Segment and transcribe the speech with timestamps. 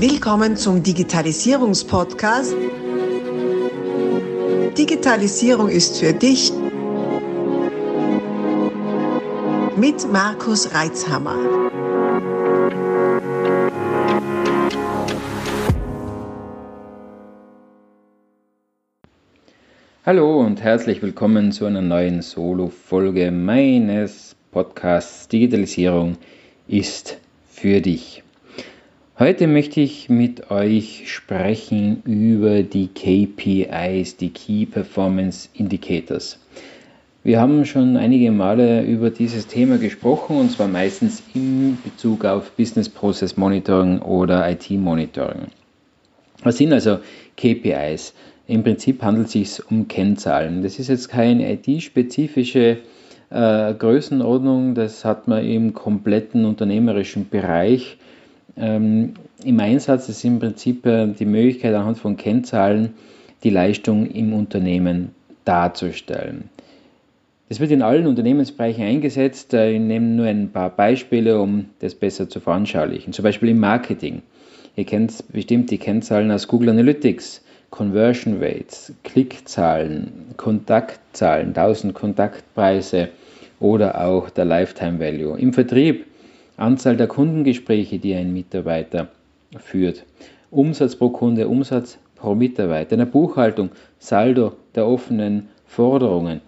[0.00, 2.54] Willkommen zum Digitalisierungspodcast.
[4.78, 6.52] Digitalisierung ist für dich
[9.76, 11.34] mit Markus Reitzhammer.
[20.06, 26.18] Hallo und herzlich willkommen zu einer neuen Solo-Folge meines Podcasts Digitalisierung
[26.68, 27.18] ist
[27.50, 28.22] für dich.
[29.20, 36.38] Heute möchte ich mit euch sprechen über die KPIs, die Key Performance Indicators.
[37.24, 42.52] Wir haben schon einige Male über dieses Thema gesprochen und zwar meistens in Bezug auf
[42.52, 45.48] Business Process Monitoring oder IT Monitoring.
[46.44, 46.98] Was sind also
[47.36, 48.14] KPIs?
[48.46, 50.62] Im Prinzip handelt es sich um Kennzahlen.
[50.62, 52.78] Das ist jetzt keine IT-spezifische
[53.30, 57.98] äh, Größenordnung, das hat man im kompletten unternehmerischen Bereich
[58.56, 60.08] ähm, im Einsatz.
[60.08, 62.94] Ist im Prinzip äh, die Möglichkeit, anhand von Kennzahlen
[63.44, 65.10] die Leistung im Unternehmen
[65.44, 66.50] darzustellen.
[67.48, 69.54] Das wird in allen Unternehmensbereichen eingesetzt.
[69.54, 73.12] Äh, ich nehme nur ein paar Beispiele, um das besser zu veranschaulichen.
[73.12, 74.22] Zum Beispiel im Marketing.
[74.76, 77.42] Ihr kennt bestimmt die Kennzahlen aus Google Analytics.
[77.70, 83.10] Conversion Rates, Klickzahlen, Kontaktzahlen, 1000 Kontaktpreise
[83.60, 85.38] oder auch der Lifetime Value.
[85.38, 86.06] Im Vertrieb
[86.58, 89.08] Anzahl der Kundengespräche, die ein Mitarbeiter
[89.58, 90.04] führt,
[90.50, 96.40] Umsatz pro Kunde, Umsatz pro Mitarbeiter, in der Buchhaltung Saldo der offenen Forderungen,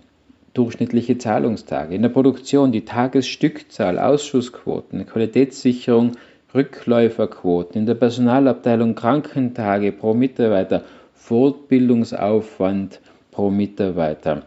[0.52, 6.12] durchschnittliche Zahlungstage, in der Produktion die Tagesstückzahl, Ausschussquoten, Qualitätssicherung,
[6.52, 10.82] Rückläuferquoten, in der Personalabteilung Krankentage pro Mitarbeiter
[11.14, 14.42] Fortbildungsaufwand pro Mitarbeiter.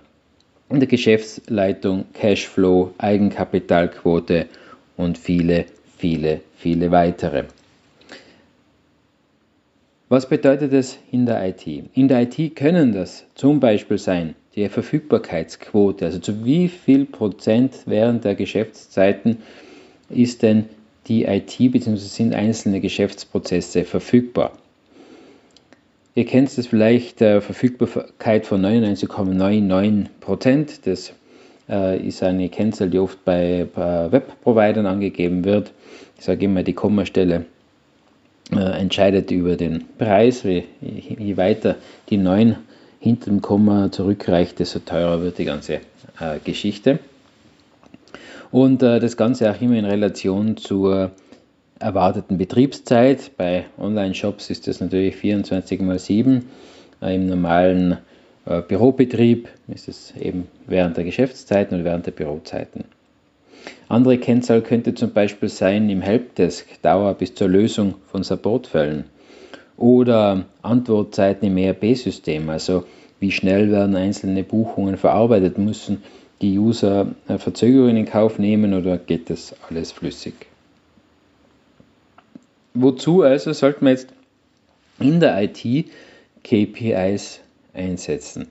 [0.69, 4.47] In der Geschäftsleitung Cashflow, Eigenkapitalquote
[4.97, 5.65] und viele,
[5.97, 7.45] viele, viele weitere.
[10.09, 11.65] Was bedeutet es in der IT?
[11.65, 17.73] In der IT können das zum Beispiel sein, die Verfügbarkeitsquote, also zu wie viel Prozent
[17.85, 19.37] während der Geschäftszeiten
[20.09, 20.65] ist denn
[21.07, 21.97] die IT bzw.
[21.97, 24.51] sind einzelne Geschäftsprozesse verfügbar.
[26.15, 30.81] Ihr kennt es vielleicht, äh, Verfügbarkeit von 99,99%.
[30.85, 31.13] Das äh,
[31.67, 35.71] ist eine Kennzahl, die oft bei, Webprovidern angegeben wird.
[36.17, 37.45] Ich sage immer, die Kommastelle
[38.51, 40.43] äh, entscheidet über den Preis.
[40.43, 41.75] Je, weiter
[42.09, 42.55] die 9
[42.99, 45.75] hinter dem Komma zurückreicht, desto teurer wird die ganze
[46.19, 46.99] äh, Geschichte.
[48.51, 51.11] Und äh, das Ganze auch immer in Relation zur
[51.79, 53.31] erwarteten Betriebszeit.
[53.37, 56.45] Bei Online-Shops ist das natürlich 24 mal 7.
[57.01, 57.95] Äh, Im normalen äh,
[58.45, 62.83] Bürobetrieb ist es eben während der Geschäftszeiten und während der Bürozeiten.
[63.87, 69.05] Andere Kennzahl könnte zum Beispiel sein im Helpdesk Dauer bis zur Lösung von Supportfällen
[69.77, 72.85] oder Antwortzeiten im ERP-System, also
[73.19, 76.03] wie schnell werden einzelne Buchungen verarbeitet, müssen
[76.41, 80.33] die User äh, Verzögerungen in Kauf nehmen oder geht das alles flüssig?
[82.73, 84.09] Wozu also sollten wir jetzt
[84.99, 85.85] in der IT
[86.43, 87.39] KPIs
[87.73, 88.47] einsetzen?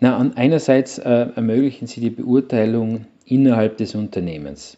[0.00, 4.76] Na, einerseits äh, ermöglichen sie die Beurteilung innerhalb des Unternehmens.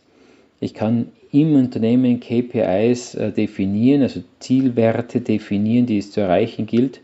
[0.61, 7.01] Ich kann im Unternehmen KPIs äh, definieren, also Zielwerte definieren, die es zu erreichen gilt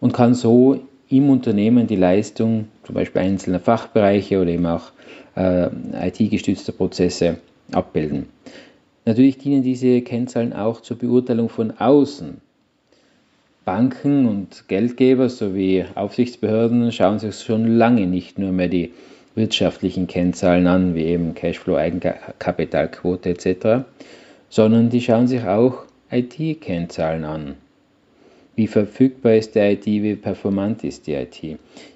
[0.00, 4.92] und kann so im Unternehmen die Leistung zum Beispiel einzelner Fachbereiche oder eben auch
[5.36, 5.68] äh,
[6.08, 7.38] IT-gestützter Prozesse
[7.72, 8.26] abbilden.
[9.04, 12.40] Natürlich dienen diese Kennzahlen auch zur Beurteilung von außen.
[13.70, 18.90] Banken und Geldgeber sowie Aufsichtsbehörden schauen sich schon lange nicht nur mehr die
[19.36, 23.84] wirtschaftlichen Kennzahlen an, wie eben Cashflow, Eigenkapitalquote etc.,
[24.48, 27.54] sondern die schauen sich auch IT-Kennzahlen an.
[28.56, 31.40] Wie verfügbar ist die IT, wie performant ist die IT.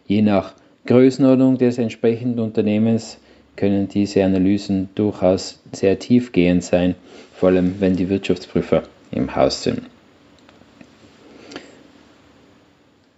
[0.06, 0.54] Je nach
[0.86, 3.18] Größenordnung des entsprechenden Unternehmens
[3.56, 6.94] können diese Analysen durchaus sehr tiefgehend sein,
[7.34, 9.80] vor allem wenn die Wirtschaftsprüfer im Haus sind.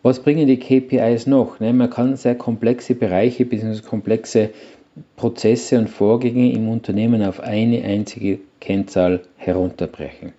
[0.06, 1.58] Was bringen die KPIs noch?
[1.58, 3.80] Ne, man kann sehr komplexe Bereiche bzw.
[3.80, 4.50] komplexe
[5.16, 10.32] Prozesse und Vorgänge im Unternehmen auf eine einzige Kennzahl herunterbrechen.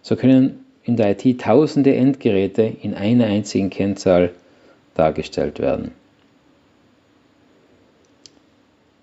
[0.00, 4.30] So können in der IT tausende Endgeräte in einer einzigen Kennzahl
[4.94, 5.90] dargestellt werden.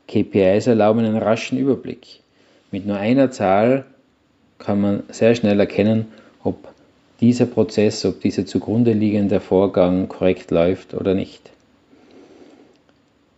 [0.08, 2.22] KPIs erlauben einen raschen Überblick.
[2.72, 3.84] Mit nur einer Zahl
[4.58, 6.14] kann man sehr schnell erkennen,
[6.46, 6.75] ob
[7.20, 11.52] dieser Prozess, ob dieser zugrunde liegende Vorgang korrekt läuft oder nicht.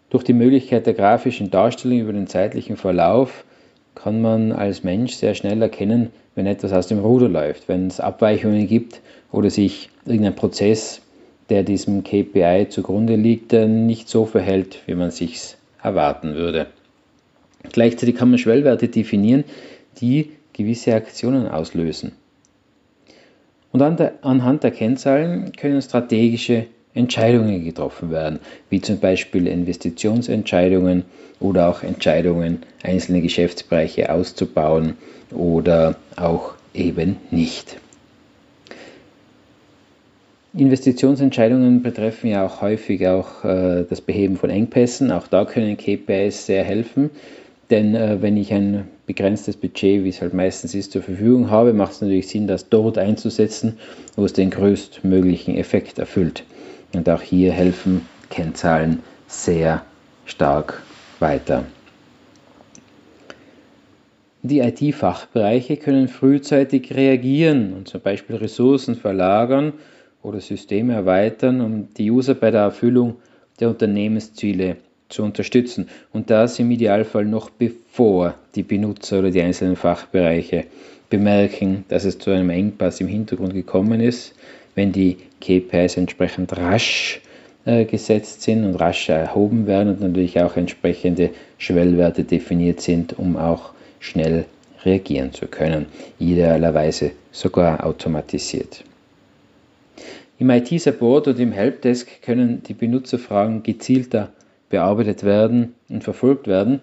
[0.10, 3.44] Durch die Möglichkeit der grafischen Darstellung über den zeitlichen Verlauf
[3.94, 8.00] kann man als Mensch sehr schnell erkennen, wenn etwas aus dem Ruder läuft, wenn es
[8.00, 9.02] Abweichungen gibt
[9.32, 11.02] oder sich irgendein Prozess,
[11.50, 16.68] der diesem KPI zugrunde liegt, nicht so verhält, wie man sich erwarten würde.
[17.72, 19.44] Gleichzeitig kann man Schwellwerte definieren,
[20.00, 22.14] die gewisse Aktionen auslösen.
[23.80, 26.66] Und anhand der Kennzahlen können strategische
[26.96, 28.40] Entscheidungen getroffen werden,
[28.72, 31.04] wie zum Beispiel Investitionsentscheidungen
[31.40, 34.94] oder auch Entscheidungen, einzelne Geschäftsbereiche auszubauen
[35.32, 37.78] oder auch eben nicht.
[40.56, 45.12] Investitionsentscheidungen betreffen ja auch häufig auch äh, das Beheben von Engpässen.
[45.12, 47.12] Auch da können KPIs sehr helfen.
[47.70, 51.74] Denn äh, wenn ich ein begrenztes Budget, wie es halt meistens ist, zur Verfügung habe,
[51.74, 53.80] macht es natürlich Sinn, das dort einzusetzen,
[54.16, 56.44] wo es den größtmöglichen Effekt erfüllt.
[56.94, 59.84] Und auch hier helfen Kennzahlen sehr
[60.26, 60.84] stark
[61.20, 61.66] weiter.
[64.44, 69.74] Die IT-Fachbereiche können frühzeitig reagieren und zum Beispiel Ressourcen verlagern
[70.22, 73.16] oder Systeme erweitern, um die User bei der Erfüllung
[73.60, 74.78] der Unternehmensziele
[75.10, 75.88] zu unterstützen.
[76.12, 80.66] Und das im Idealfall noch bevor die Benutzer oder die einzelnen Fachbereiche
[81.10, 84.34] bemerken, dass es zu einem Engpass im Hintergrund gekommen ist,
[84.76, 87.22] wenn die KPIs entsprechend rasch
[87.66, 93.38] äh, gesetzt sind und rasch erhoben werden und natürlich auch entsprechende Schwellwerte definiert sind, um
[93.38, 94.46] auch schnell
[94.84, 95.88] reagieren zu können,
[96.20, 98.84] idealerweise sogar automatisiert.
[100.40, 104.30] Im IT-Support und im Helpdesk können die Benutzerfragen gezielter
[104.70, 106.82] bearbeitet werden und verfolgt werden.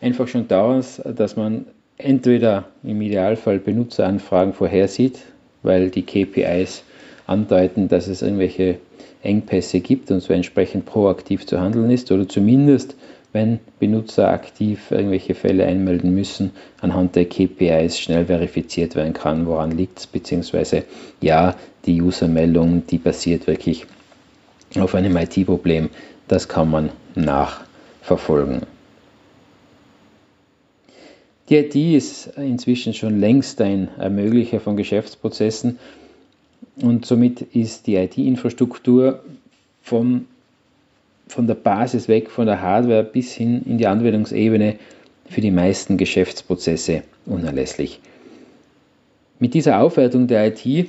[0.00, 1.66] Einfach schon daraus, dass man
[1.98, 5.20] entweder im Idealfall Benutzeranfragen vorhersieht,
[5.62, 6.84] weil die KPIs
[7.26, 8.78] andeuten, dass es irgendwelche
[9.22, 12.94] Engpässe gibt und so entsprechend proaktiv zu handeln ist oder zumindest,
[13.32, 19.72] wenn Benutzer aktiv irgendwelche Fälle einmelden müssen, anhand der KPIs schnell verifiziert werden kann, woran
[19.72, 20.84] liegt es, beziehungsweise
[21.20, 23.86] ja, die Usermeldung, die basiert wirklich
[24.78, 25.90] auf einem IT-Problem,
[26.28, 28.62] das kann man nachverfolgen.
[31.48, 35.78] Die IT ist inzwischen schon längst ein Ermöglicher von Geschäftsprozessen
[36.82, 39.22] und somit ist die IT-Infrastruktur
[39.82, 40.26] von,
[41.28, 44.76] von der Basis weg, von der Hardware bis hin in die Anwendungsebene
[45.28, 48.00] für die meisten Geschäftsprozesse unerlässlich.
[49.38, 50.88] Mit dieser Aufwertung der IT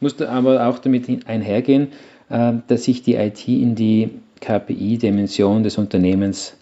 [0.00, 1.88] muss aber auch damit einhergehen,
[2.30, 4.10] äh, dass sich die IT in die
[4.40, 6.56] KPI-Dimension des Unternehmens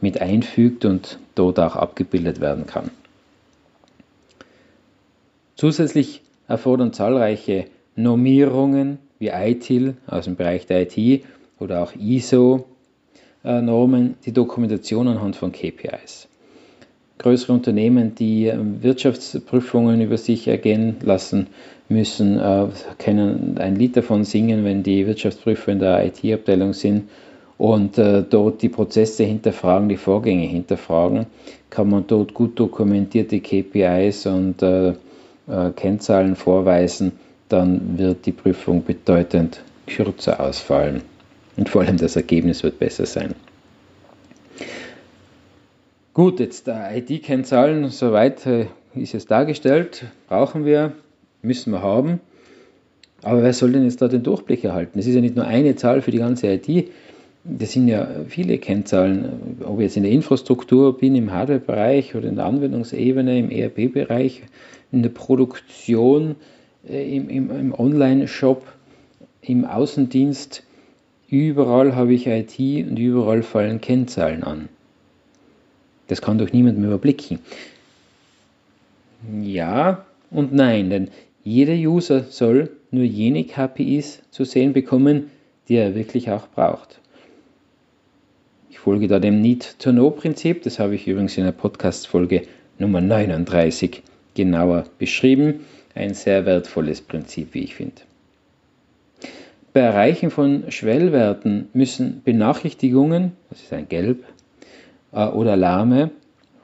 [0.00, 2.90] mit einfügt und dort auch abgebildet werden kann.
[5.56, 11.24] Zusätzlich erfordern zahlreiche Normierungen wie ITIL aus dem Bereich der IT
[11.58, 12.66] oder auch ISO-Normen
[14.24, 16.28] die Dokumentation anhand von KPIs.
[17.18, 21.46] Größere Unternehmen, die ähm, Wirtschaftsprüfungen über sich ergehen lassen
[21.88, 22.66] müssen, äh,
[22.98, 27.08] können ein Lied davon singen, wenn die Wirtschaftsprüfer in der IT-Abteilung sind
[27.56, 31.26] und äh, dort die Prozesse hinterfragen, die Vorgänge hinterfragen,
[31.70, 34.92] kann man dort gut dokumentierte KPIs und äh,
[35.76, 37.12] Kennzahlen vorweisen,
[37.48, 41.02] dann wird die Prüfung bedeutend kürzer ausfallen
[41.56, 43.34] und vor allem das Ergebnis wird besser sein.
[46.16, 50.94] Gut, jetzt IT-Kennzahlen, soweit äh, ist es dargestellt, brauchen wir
[51.42, 52.20] müssen wir haben.
[53.22, 54.98] Aber wer soll denn jetzt da den Durchblick erhalten?
[54.98, 56.88] Es ist ja nicht nur eine Zahl für die ganze IT,
[57.44, 62.30] das sind ja viele Kennzahlen, ob ich jetzt in der Infrastruktur bin, im Hardware-Bereich oder
[62.30, 64.44] in der Anwendungsebene, im ERP-Bereich,
[64.92, 66.36] in der Produktion,
[66.88, 68.66] äh, im, im, im Online-Shop,
[69.42, 70.62] im Außendienst.
[71.28, 74.70] Überall habe ich IT und überall fallen Kennzahlen an.
[76.08, 77.38] Das kann doch niemand mehr überblicken.
[79.42, 81.08] Ja und nein, denn
[81.42, 85.30] jeder User soll nur jene KPIs zu sehen bekommen,
[85.68, 87.00] die er wirklich auch braucht.
[88.70, 92.42] Ich folge da dem Need-to-Know-Prinzip, das habe ich übrigens in der Podcast-Folge
[92.78, 94.02] Nummer 39
[94.34, 95.60] genauer beschrieben.
[95.94, 98.02] Ein sehr wertvolles Prinzip, wie ich finde.
[99.72, 104.24] Bei Erreichen von Schwellwerten müssen Benachrichtigungen, das ist ein Gelb,
[105.16, 106.10] oder Alarme,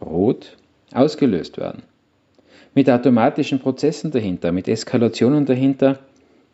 [0.01, 0.57] Rot,
[0.93, 1.83] ausgelöst werden
[2.75, 5.99] mit automatischen Prozessen dahinter, mit Eskalationen dahinter.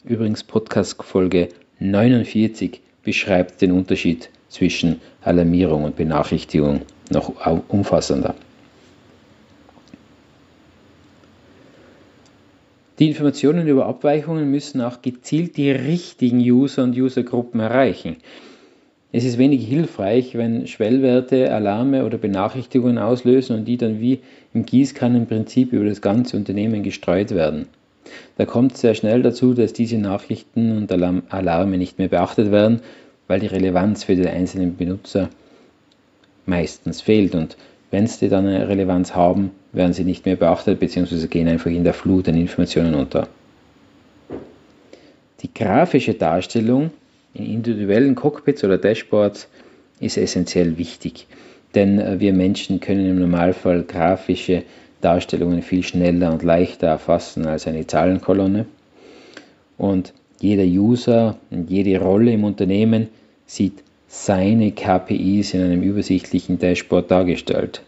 [0.05, 7.33] Übrigens Podcast Folge 49 beschreibt den Unterschied zwischen Alarmierung und Benachrichtigung noch
[7.69, 8.35] umfassender.
[12.99, 18.17] Die Informationen über Abweichungen müssen auch gezielt die richtigen User und Usergruppen erreichen.
[19.11, 24.21] Es ist wenig hilfreich, wenn Schwellwerte Alarme oder Benachrichtigungen auslösen und die dann wie
[24.53, 27.69] im Gießkannenprinzip über das ganze Unternehmen gestreut werden.
[28.37, 32.81] Da kommt sehr schnell dazu, dass diese Nachrichten und Alarme nicht mehr beachtet werden,
[33.27, 35.31] weil die Relevanz für den einzelnen Benutzer
[36.45, 37.35] meistens fehlt.
[37.35, 37.57] Und
[37.91, 41.27] wenn sie dann eine Relevanz haben, werden sie nicht mehr beachtet bzw.
[41.29, 43.29] gehen einfach in der Flut an Informationen unter.
[45.41, 46.91] Die grafische Darstellung
[47.39, 49.49] in individuellen Cockpits oder Dashboards
[50.01, 51.27] ist essentiell wichtig,
[51.75, 54.65] denn äh, wir Menschen können im Normalfall grafische
[55.01, 58.67] Darstellungen viel schneller und leichter erfassen als eine Zahlenkolonne.
[59.77, 63.09] Und jeder User und jede Rolle im Unternehmen
[63.47, 67.83] sieht seine KPIs in einem übersichtlichen Dashboard dargestellt.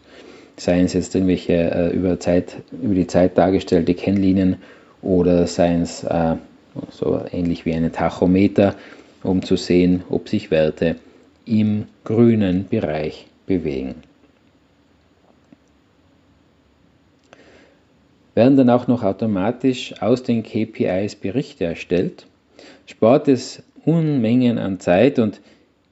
[0.55, 4.57] Seien es jetzt irgendwelche äh, über, Zeit, über die Zeit dargestellte Kennlinien
[5.01, 6.35] oder seien es äh,
[6.91, 8.75] so ähnlich wie ein Tachometer,
[9.23, 10.95] um zu sehen, ob sich Werte
[11.45, 13.95] im grünen Bereich bewegen.
[18.33, 22.27] Werden dann auch noch automatisch aus den KPIs Berichte erstellt,
[22.85, 25.41] spart es Unmengen an Zeit und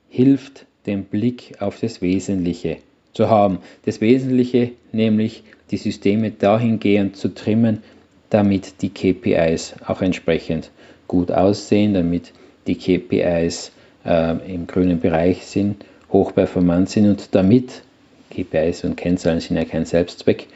[0.09, 2.77] hilft, den Blick auf das Wesentliche
[3.13, 3.59] zu haben.
[3.85, 7.83] Das Wesentliche, nämlich die Systeme dahingehend zu trimmen,
[8.29, 10.71] damit die KPIs auch entsprechend
[11.07, 12.31] gut aussehen, damit
[12.69, 13.71] die KPIs
[14.05, 17.81] äh, im grünen Bereich sind, hochperformant sind und damit,
[18.29, 20.47] KPIs und Kennzahlen sind ja kein Selbstzweck,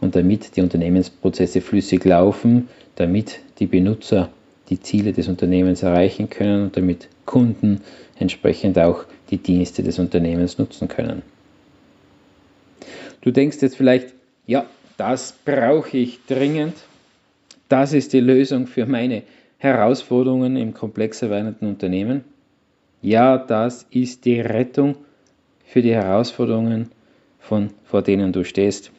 [0.00, 4.28] und damit die Unternehmensprozesse flüssig laufen, damit die Benutzer
[4.68, 7.80] die Ziele des Unternehmens erreichen können und damit Kunden
[8.18, 11.22] entsprechend auch die Dienste des Unternehmens nutzen können.
[13.22, 14.08] Du denkst jetzt vielleicht,
[14.46, 14.66] ja,
[14.98, 16.74] das brauche ich dringend.
[17.70, 19.22] Das ist die Lösung für meine
[19.64, 22.22] Herausforderungen im komplexer werdenden Unternehmen.
[23.00, 24.96] Ja, das ist die Rettung
[25.64, 26.90] für die Herausforderungen,
[27.40, 28.90] von, vor denen du stehst.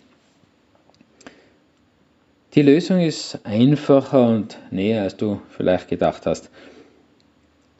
[2.55, 6.49] Die Lösung ist einfacher und näher, als du vielleicht gedacht hast.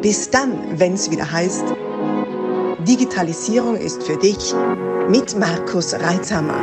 [0.03, 1.65] Bis dann, wenn es wieder heißt,
[2.87, 4.55] Digitalisierung ist für dich
[5.09, 6.61] mit Markus Reitzhammer.